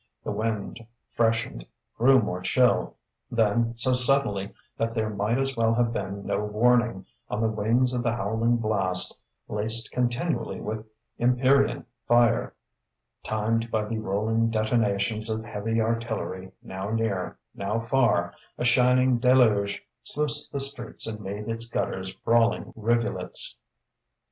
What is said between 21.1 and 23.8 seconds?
made its gutters brawling rivulets.